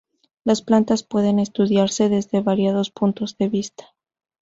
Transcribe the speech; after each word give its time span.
Las 0.43 0.63
plantas 0.63 1.03
pueden 1.03 1.37
estudiarse 1.37 2.09
desde 2.09 2.41
variados 2.41 2.89
puntos 2.89 3.37
de 3.37 3.49
vista. 3.49 3.93